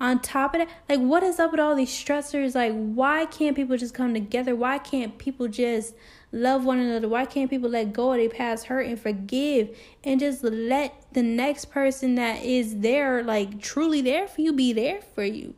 On 0.00 0.20
top 0.20 0.54
of 0.54 0.60
that, 0.60 0.68
like 0.88 1.00
what 1.00 1.22
is 1.22 1.38
up 1.38 1.50
with 1.52 1.60
all 1.60 1.74
these 1.74 1.90
stressors? 1.90 2.54
Like 2.54 2.72
why 2.72 3.26
can't 3.26 3.56
people 3.56 3.76
just 3.76 3.94
come 3.94 4.14
together? 4.14 4.54
Why 4.54 4.78
can't 4.78 5.16
people 5.18 5.48
just 5.48 5.94
love 6.32 6.64
one 6.64 6.78
another? 6.78 7.08
Why 7.08 7.24
can't 7.24 7.50
people 7.50 7.70
let 7.70 7.92
go 7.92 8.12
of 8.12 8.18
their 8.18 8.28
past 8.28 8.66
hurt 8.66 8.86
and 8.86 8.98
forgive 8.98 9.76
and 10.04 10.20
just 10.20 10.42
let 10.42 11.04
the 11.12 11.22
next 11.22 11.66
person 11.66 12.14
that 12.16 12.42
is 12.42 12.80
there, 12.80 13.22
like 13.22 13.60
truly 13.60 14.00
there 14.00 14.28
for 14.28 14.40
you, 14.40 14.52
be 14.52 14.72
there 14.72 15.00
for 15.14 15.24
you? 15.24 15.54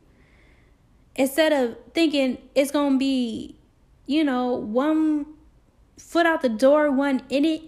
Instead 1.15 1.51
of 1.51 1.75
thinking 1.93 2.37
it's 2.55 2.71
gonna 2.71 2.97
be, 2.97 3.55
you 4.05 4.23
know, 4.23 4.53
one 4.53 5.25
foot 5.97 6.25
out 6.25 6.41
the 6.41 6.49
door, 6.49 6.91
one 6.91 7.23
in 7.29 7.45
it. 7.45 7.63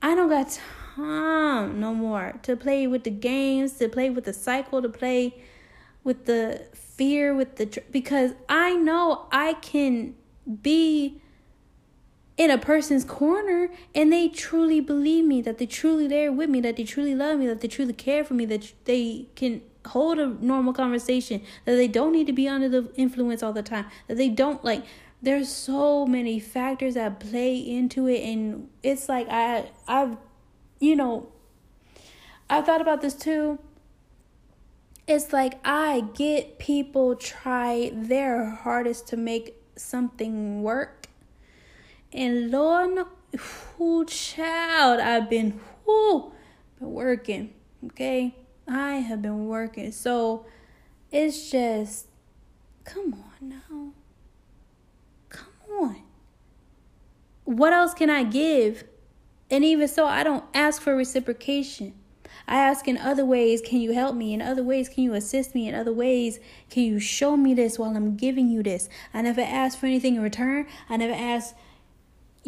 I 0.00 0.14
don't 0.14 0.28
got 0.28 0.60
time 0.94 1.80
no 1.80 1.94
more 1.94 2.38
to 2.42 2.56
play 2.56 2.86
with 2.86 3.04
the 3.04 3.10
games, 3.10 3.72
to 3.74 3.88
play 3.88 4.10
with 4.10 4.24
the 4.24 4.32
cycle, 4.32 4.80
to 4.82 4.88
play 4.88 5.34
with 6.04 6.26
the 6.26 6.66
fear, 6.74 7.34
with 7.34 7.56
the 7.56 7.82
because 7.90 8.32
I 8.48 8.74
know 8.76 9.26
I 9.32 9.54
can 9.54 10.14
be 10.62 11.20
in 12.38 12.50
a 12.50 12.56
person's 12.56 13.04
corner 13.04 13.68
and 13.94 14.10
they 14.10 14.28
truly 14.28 14.80
believe 14.80 15.26
me, 15.26 15.42
that 15.42 15.58
they 15.58 15.66
truly 15.66 16.08
there 16.08 16.32
with 16.32 16.48
me, 16.48 16.60
that 16.62 16.76
they 16.76 16.84
truly 16.84 17.14
love 17.14 17.38
me, 17.38 17.46
that 17.46 17.60
they 17.60 17.68
truly 17.68 17.92
care 17.92 18.24
for 18.24 18.32
me, 18.32 18.46
that 18.46 18.72
they 18.84 19.26
can 19.34 19.60
hold 19.88 20.18
a 20.18 20.26
normal 20.26 20.72
conversation, 20.72 21.42
that 21.66 21.74
they 21.74 21.88
don't 21.88 22.12
need 22.12 22.26
to 22.28 22.32
be 22.32 22.48
under 22.48 22.68
the 22.68 22.90
influence 22.94 23.42
all 23.42 23.52
the 23.52 23.62
time, 23.62 23.84
that 24.06 24.16
they 24.16 24.30
don't 24.30 24.64
like 24.64 24.84
there's 25.20 25.48
so 25.48 26.06
many 26.06 26.38
factors 26.38 26.94
that 26.94 27.18
play 27.18 27.58
into 27.58 28.06
it 28.06 28.22
and 28.22 28.68
it's 28.84 29.08
like 29.08 29.26
I 29.28 29.68
I've 29.88 30.16
you 30.78 30.94
know 30.94 31.28
I've 32.48 32.64
thought 32.64 32.80
about 32.80 33.02
this 33.02 33.14
too. 33.14 33.58
It's 35.06 35.32
like 35.32 35.58
I 35.64 36.04
get 36.14 36.58
people 36.58 37.16
try 37.16 37.90
their 37.92 38.50
hardest 38.50 39.08
to 39.08 39.16
make 39.16 39.56
something 39.76 40.62
work. 40.62 41.08
And 42.12 42.50
Lord, 42.50 43.06
who 43.76 44.04
child, 44.06 45.00
I've 45.00 45.28
been 45.28 45.60
whoo, 45.86 46.32
been 46.78 46.92
working. 46.92 47.52
Okay, 47.86 48.34
I 48.66 48.94
have 48.96 49.22
been 49.22 49.46
working. 49.46 49.92
So 49.92 50.46
it's 51.12 51.50
just, 51.50 52.06
come 52.84 53.14
on 53.14 53.48
now, 53.48 53.92
come 55.28 55.52
on. 55.70 56.02
What 57.44 57.72
else 57.72 57.94
can 57.94 58.10
I 58.10 58.24
give? 58.24 58.84
And 59.50 59.64
even 59.64 59.88
so, 59.88 60.06
I 60.06 60.22
don't 60.24 60.44
ask 60.52 60.82
for 60.82 60.94
reciprocation. 60.94 61.94
I 62.46 62.56
ask 62.56 62.88
in 62.88 62.98
other 62.98 63.24
ways, 63.24 63.60
can 63.60 63.80
you 63.80 63.92
help 63.92 64.14
me? 64.14 64.32
In 64.34 64.42
other 64.42 64.62
ways, 64.62 64.88
can 64.88 65.04
you 65.04 65.14
assist 65.14 65.54
me? 65.54 65.68
In 65.68 65.74
other 65.74 65.92
ways, 65.92 66.40
can 66.70 66.82
you 66.82 66.98
show 66.98 67.36
me 67.36 67.54
this 67.54 67.78
while 67.78 67.96
I'm 67.96 68.16
giving 68.16 68.48
you 68.48 68.62
this? 68.62 68.88
I 69.12 69.22
never 69.22 69.40
ask 69.40 69.78
for 69.78 69.86
anything 69.86 70.16
in 70.16 70.22
return. 70.22 70.66
I 70.88 70.96
never 70.96 71.14
ask, 71.14 71.54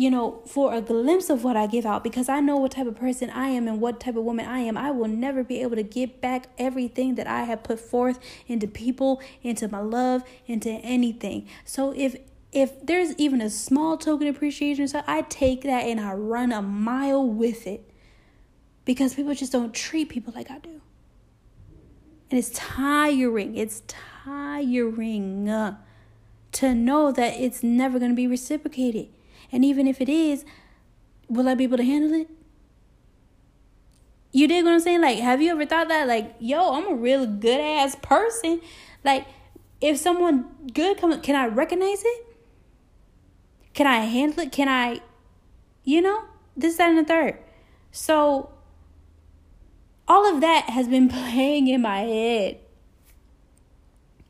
you 0.00 0.10
know, 0.10 0.40
for 0.46 0.72
a 0.72 0.80
glimpse 0.80 1.28
of 1.28 1.44
what 1.44 1.58
I 1.58 1.66
give 1.66 1.84
out 1.84 2.02
because 2.02 2.30
I 2.30 2.40
know 2.40 2.56
what 2.56 2.72
type 2.72 2.86
of 2.86 2.96
person 2.96 3.28
I 3.28 3.48
am 3.48 3.68
and 3.68 3.82
what 3.82 4.00
type 4.00 4.16
of 4.16 4.24
woman 4.24 4.46
I 4.46 4.60
am. 4.60 4.78
I 4.78 4.90
will 4.90 5.08
never 5.08 5.44
be 5.44 5.60
able 5.60 5.76
to 5.76 5.82
give 5.82 6.22
back 6.22 6.48
everything 6.56 7.16
that 7.16 7.26
I 7.26 7.44
have 7.44 7.62
put 7.62 7.78
forth 7.78 8.18
into 8.46 8.66
people, 8.66 9.20
into 9.42 9.68
my 9.68 9.80
love, 9.80 10.24
into 10.46 10.70
anything. 10.70 11.46
So 11.66 11.92
if 11.94 12.16
if 12.50 12.84
there's 12.84 13.14
even 13.16 13.42
a 13.42 13.50
small 13.50 13.98
token 13.98 14.26
appreciation, 14.26 14.88
so 14.88 15.02
I 15.06 15.20
take 15.20 15.64
that 15.64 15.84
and 15.84 16.00
I 16.00 16.14
run 16.14 16.50
a 16.50 16.62
mile 16.62 17.24
with 17.24 17.66
it 17.66 17.92
because 18.86 19.12
people 19.12 19.34
just 19.34 19.52
don't 19.52 19.74
treat 19.74 20.08
people 20.08 20.32
like 20.34 20.50
I 20.50 20.60
do. 20.60 20.80
And 22.30 22.38
it's 22.38 22.50
tiring. 22.54 23.54
It's 23.54 23.82
tiring 24.24 25.76
to 26.52 26.74
know 26.74 27.12
that 27.12 27.34
it's 27.34 27.62
never 27.62 27.98
going 27.98 28.12
to 28.12 28.16
be 28.16 28.26
reciprocated. 28.26 29.10
And 29.52 29.64
even 29.64 29.86
if 29.86 30.00
it 30.00 30.08
is, 30.08 30.44
will 31.28 31.48
I 31.48 31.54
be 31.54 31.64
able 31.64 31.76
to 31.76 31.84
handle 31.84 32.12
it? 32.12 32.28
You 34.32 34.46
dig 34.46 34.64
what 34.64 34.72
I'm 34.72 34.80
saying? 34.80 35.00
Like, 35.00 35.18
have 35.18 35.42
you 35.42 35.50
ever 35.50 35.66
thought 35.66 35.88
that? 35.88 36.06
Like, 36.06 36.36
yo, 36.38 36.74
I'm 36.74 36.88
a 36.88 36.94
real 36.94 37.26
good 37.26 37.60
ass 37.60 37.96
person. 38.00 38.60
Like, 39.02 39.26
if 39.80 39.98
someone 39.98 40.46
good 40.72 40.98
comes, 40.98 41.16
can 41.22 41.34
I 41.34 41.46
recognize 41.46 42.02
it? 42.04 42.26
Can 43.74 43.86
I 43.86 44.04
handle 44.04 44.40
it? 44.40 44.52
Can 44.52 44.68
I, 44.68 45.00
you 45.84 46.00
know, 46.00 46.24
this, 46.56 46.76
that, 46.76 46.90
and 46.90 46.98
the 46.98 47.04
third. 47.04 47.38
So 47.90 48.50
all 50.06 50.32
of 50.32 50.40
that 50.40 50.70
has 50.70 50.88
been 50.88 51.08
playing 51.08 51.68
in 51.68 51.82
my 51.82 52.00
head. 52.00 52.58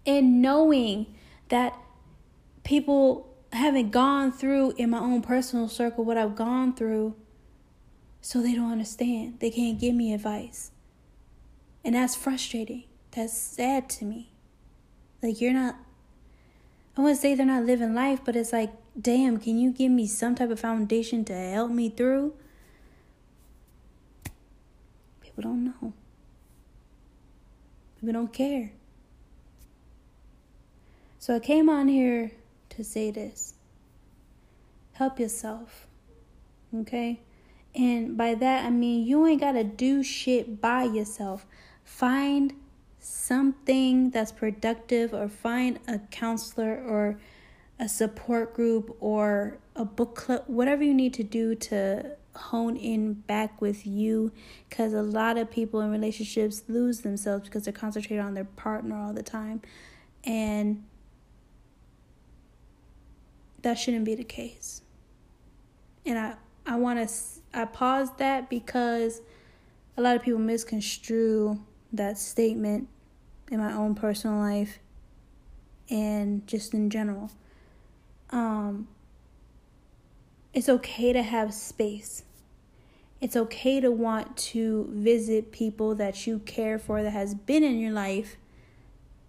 And 0.06 0.40
knowing 0.40 1.06
that 1.48 1.76
people 2.64 3.29
haven't 3.56 3.90
gone 3.90 4.32
through 4.32 4.72
in 4.76 4.90
my 4.90 4.98
own 4.98 5.22
personal 5.22 5.68
circle 5.68 6.04
what 6.04 6.16
I've 6.16 6.36
gone 6.36 6.74
through, 6.74 7.14
so 8.20 8.40
they 8.40 8.54
don't 8.54 8.70
understand. 8.70 9.40
They 9.40 9.50
can't 9.50 9.78
give 9.78 9.94
me 9.94 10.12
advice. 10.12 10.70
And 11.84 11.94
that's 11.94 12.14
frustrating. 12.14 12.84
That's 13.10 13.36
sad 13.36 13.88
to 13.90 14.04
me. 14.04 14.30
Like, 15.22 15.40
you're 15.40 15.52
not, 15.52 15.76
I 16.96 17.00
wouldn't 17.00 17.20
say 17.20 17.34
they're 17.34 17.46
not 17.46 17.64
living 17.64 17.94
life, 17.94 18.20
but 18.24 18.36
it's 18.36 18.52
like, 18.52 18.70
damn, 19.00 19.38
can 19.38 19.58
you 19.58 19.72
give 19.72 19.90
me 19.90 20.06
some 20.06 20.34
type 20.34 20.50
of 20.50 20.60
foundation 20.60 21.24
to 21.24 21.34
help 21.34 21.70
me 21.70 21.88
through? 21.88 22.34
People 25.20 25.42
don't 25.42 25.64
know. 25.64 25.92
People 28.00 28.12
don't 28.12 28.32
care. 28.32 28.72
So 31.18 31.36
I 31.36 31.38
came 31.38 31.68
on 31.68 31.88
here 31.88 32.32
say 32.84 33.10
this 33.10 33.54
help 34.92 35.18
yourself. 35.18 35.86
Okay? 36.76 37.20
And 37.74 38.18
by 38.18 38.34
that, 38.34 38.66
I 38.66 38.70
mean 38.70 39.06
you 39.06 39.26
ain't 39.26 39.40
got 39.40 39.52
to 39.52 39.64
do 39.64 40.02
shit 40.02 40.60
by 40.60 40.84
yourself. 40.84 41.46
Find 41.82 42.52
something 42.98 44.10
that's 44.10 44.30
productive 44.30 45.14
or 45.14 45.28
find 45.28 45.78
a 45.88 45.98
counselor 46.10 46.84
or 46.86 47.18
a 47.78 47.88
support 47.88 48.54
group 48.54 48.94
or 49.00 49.58
a 49.74 49.86
book 49.86 50.14
club, 50.14 50.44
whatever 50.46 50.84
you 50.84 50.92
need 50.92 51.14
to 51.14 51.24
do 51.24 51.54
to 51.54 52.16
hone 52.34 52.76
in 52.76 53.14
back 53.14 53.60
with 53.60 53.86
you 53.86 54.30
because 54.68 54.92
a 54.92 55.02
lot 55.02 55.36
of 55.38 55.50
people 55.50 55.80
in 55.80 55.90
relationships 55.90 56.62
lose 56.68 57.00
themselves 57.00 57.44
because 57.44 57.64
they're 57.64 57.72
concentrated 57.72 58.24
on 58.24 58.34
their 58.34 58.44
partner 58.44 58.96
all 58.96 59.12
the 59.12 59.22
time 59.22 59.60
and 60.24 60.84
that 63.62 63.74
shouldn't 63.74 64.04
be 64.04 64.14
the 64.14 64.24
case 64.24 64.82
and 66.06 66.18
i 66.18 66.34
i 66.66 66.76
want 66.76 67.08
to 67.08 67.14
i 67.54 67.64
paused 67.64 68.18
that 68.18 68.48
because 68.48 69.20
a 69.96 70.02
lot 70.02 70.16
of 70.16 70.22
people 70.22 70.40
misconstrue 70.40 71.60
that 71.92 72.16
statement 72.16 72.88
in 73.50 73.58
my 73.58 73.72
own 73.72 73.94
personal 73.94 74.38
life 74.38 74.78
and 75.90 76.46
just 76.46 76.72
in 76.72 76.88
general 76.88 77.30
um 78.30 78.86
it's 80.52 80.68
okay 80.68 81.12
to 81.12 81.22
have 81.22 81.54
space. 81.54 82.24
It's 83.20 83.36
okay 83.36 83.80
to 83.80 83.90
want 83.90 84.36
to 84.36 84.88
visit 84.90 85.52
people 85.52 85.94
that 85.96 86.26
you 86.26 86.40
care 86.40 86.78
for 86.78 87.02
that 87.02 87.10
has 87.10 87.34
been 87.34 87.62
in 87.62 87.78
your 87.78 87.92
life 87.92 88.36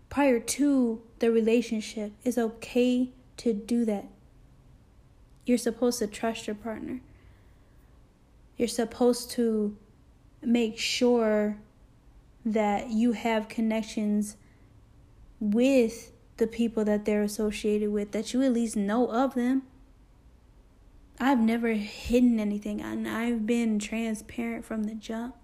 prior 0.10 0.39
to 0.39 1.02
the 1.20 1.32
relationship. 1.32 2.13
It's 2.24 2.38
okay 2.38 3.10
to 3.38 3.54
do 3.54 3.86
that. 3.86 4.06
You're 5.46 5.58
supposed 5.58 6.00
to 6.00 6.08
trust 6.08 6.48
your 6.48 6.56
partner. 6.56 7.02
You're 8.58 8.68
supposed 8.68 9.32
to 9.32 9.76
make 10.42 10.78
sure 10.78 11.58
that 12.46 12.90
you 12.90 13.14
have 13.14 13.48
connections 13.48 14.38
with 15.40 16.12
the 16.38 16.48
people 16.48 16.84
that 16.86 17.06
they're 17.06 17.24
associated 17.24 17.92
with, 17.92 18.12
that 18.12 18.34
you 18.34 18.42
at 18.42 18.54
least 18.54 18.76
know 18.76 19.08
of 19.08 19.36
them. 19.36 19.64
I've 21.20 21.40
never 21.40 21.70
hidden 21.74 22.40
anything 22.40 22.82
and 22.82 23.08
I've 23.08 23.46
been 23.46 23.78
transparent 23.78 24.66
from 24.66 24.86
the 24.86 24.96
jump. 24.96 25.36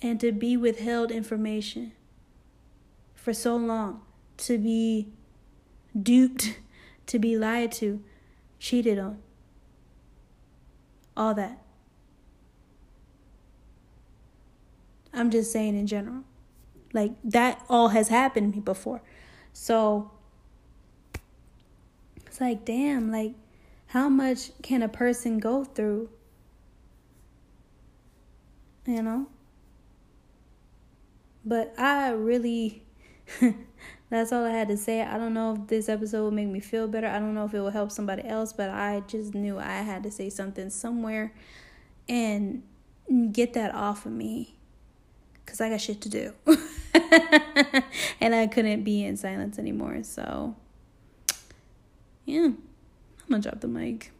And 0.00 0.20
to 0.20 0.32
be 0.32 0.56
withheld 0.56 1.10
information 1.10 1.92
for 3.14 3.32
so 3.32 3.56
long, 3.56 4.02
to 4.36 4.58
be 4.58 5.08
duped, 6.00 6.58
to 7.06 7.18
be 7.18 7.36
lied 7.36 7.72
to, 7.72 8.02
cheated 8.58 8.98
on, 8.98 9.18
all 11.16 11.34
that. 11.34 11.60
I'm 15.12 15.30
just 15.30 15.52
saying 15.52 15.76
in 15.78 15.86
general. 15.86 16.24
Like 16.92 17.12
that 17.24 17.64
all 17.68 17.88
has 17.88 18.08
happened 18.08 18.52
to 18.52 18.58
me 18.58 18.62
before. 18.62 19.02
So 19.52 20.10
it's 22.26 22.40
like, 22.40 22.64
damn, 22.64 23.10
like 23.10 23.34
how 23.86 24.08
much 24.08 24.50
can 24.62 24.82
a 24.82 24.88
person 24.88 25.38
go 25.38 25.64
through? 25.64 26.08
You 28.86 29.02
know? 29.02 29.26
But 31.44 31.74
I 31.78 32.10
really, 32.10 32.82
that's 34.14 34.32
all 34.32 34.44
I 34.44 34.50
had 34.50 34.68
to 34.68 34.76
say. 34.76 35.02
I 35.02 35.18
don't 35.18 35.34
know 35.34 35.54
if 35.54 35.66
this 35.68 35.88
episode 35.88 36.22
will 36.22 36.30
make 36.30 36.48
me 36.48 36.60
feel 36.60 36.86
better. 36.86 37.06
I 37.06 37.18
don't 37.18 37.34
know 37.34 37.44
if 37.44 37.54
it 37.54 37.60
will 37.60 37.70
help 37.70 37.90
somebody 37.90 38.24
else, 38.24 38.52
but 38.52 38.70
I 38.70 39.02
just 39.06 39.34
knew 39.34 39.58
I 39.58 39.82
had 39.82 40.02
to 40.04 40.10
say 40.10 40.30
something 40.30 40.70
somewhere 40.70 41.32
and 42.08 42.62
get 43.32 43.54
that 43.54 43.74
off 43.74 44.06
of 44.06 44.12
me 44.12 44.54
because 45.44 45.60
I 45.60 45.68
got 45.68 45.80
shit 45.80 46.00
to 46.02 46.08
do. 46.08 46.32
and 48.20 48.34
I 48.34 48.46
couldn't 48.46 48.84
be 48.84 49.04
in 49.04 49.16
silence 49.16 49.58
anymore. 49.58 50.02
So, 50.02 50.56
yeah, 52.24 52.44
I'm 52.44 52.58
gonna 53.28 53.42
drop 53.42 53.60
the 53.60 53.68
mic 53.68 54.12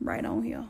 right 0.00 0.24
on 0.24 0.42
here. 0.42 0.66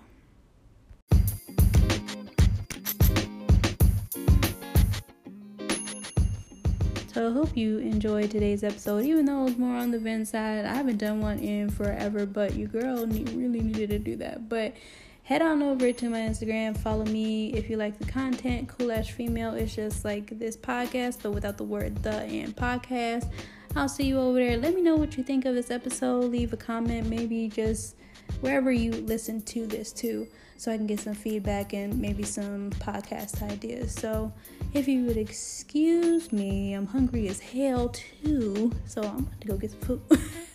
So 7.14 7.29
I 7.29 7.33
hope 7.33 7.57
you 7.57 7.79
enjoyed 7.79 8.33
today's 8.33 8.64
episode, 8.64 9.05
even 9.05 9.27
though 9.27 9.42
it 9.42 9.44
was 9.44 9.57
more 9.57 9.77
on 9.77 9.92
the 9.92 10.00
vent 10.00 10.27
side. 10.27 10.64
I 10.64 10.74
haven't 10.74 10.96
done 10.96 11.20
one 11.20 11.38
in 11.38 11.70
forever, 11.70 12.27
but 12.27 12.57
you 12.57 12.66
girl 12.66 13.07
really 13.07 13.61
needed 13.61 13.90
to 13.90 14.00
do 14.00 14.16
that. 14.16 14.48
But 14.48 14.74
head 15.22 15.40
on 15.40 15.62
over 15.62 15.92
to 15.92 16.11
my 16.11 16.18
Instagram, 16.18 16.77
follow 16.77 17.05
me 17.05 17.53
if 17.53 17.70
you 17.70 17.77
like 17.77 18.00
the 18.00 18.05
content. 18.07 18.68
Cool 18.68 18.90
Ash 18.90 19.12
Female 19.12 19.55
is 19.55 19.72
just 19.72 20.05
like 20.05 20.37
this 20.40 20.57
podcast, 20.57 21.18
but 21.22 21.31
without 21.31 21.57
the 21.57 21.62
word 21.62 22.03
the 22.03 22.22
and 22.22 22.57
podcast. 22.57 23.31
I'll 23.77 23.88
see 23.88 24.07
you 24.07 24.18
over 24.18 24.40
there. 24.40 24.57
Let 24.57 24.74
me 24.74 24.83
know 24.83 24.96
what 24.96 25.16
you 25.16 25.22
think 25.22 25.44
of 25.44 25.55
this 25.55 25.70
episode. 25.70 26.33
Leave 26.33 26.53
a 26.53 26.57
comment, 26.57 27.07
maybe 27.07 27.46
just 27.48 27.94
wherever 28.40 28.72
you 28.72 28.90
listen 28.90 29.40
to 29.42 29.68
this 29.68 29.92
too, 29.92 30.27
so 30.57 30.73
I 30.73 30.77
can 30.77 30.87
get 30.87 31.01
some 31.01 31.14
feedback 31.14 31.73
and 31.73 32.01
maybe 32.01 32.23
some 32.23 32.71
podcast 32.71 33.43
ideas. 33.43 33.93
So 33.93 34.33
if 34.73 34.88
you 34.88 35.05
would 35.05 35.17
excuse 35.17 36.33
me, 36.33 36.75
I'm 36.75 36.87
hungry 36.87 37.29
as 37.29 37.40
hell 37.40 37.90
too, 37.90 38.73
so 38.87 39.03
I'm 39.03 39.19
about 39.19 39.40
to 39.40 39.49
go 39.49 39.57
get 39.57 39.71
some 39.73 39.81
food. 39.81 40.01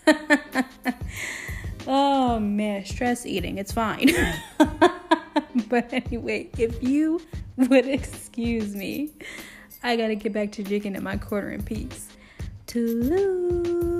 oh 1.87 2.39
man, 2.39 2.85
stress 2.85 3.25
eating, 3.25 3.57
it's 3.57 3.71
fine. 3.71 4.09
but 5.69 5.91
anyway, 5.91 6.49
if 6.57 6.81
you 6.81 7.21
would 7.57 7.87
excuse 7.87 8.75
me, 8.75 9.11
I 9.83 9.95
gotta 9.95 10.15
get 10.15 10.33
back 10.33 10.51
to 10.53 10.63
jigging 10.63 10.95
at 10.95 11.03
my 11.03 11.17
quarter 11.17 11.51
in 11.51 11.63
peace. 11.63 12.09
Toodaloo. 12.67 13.98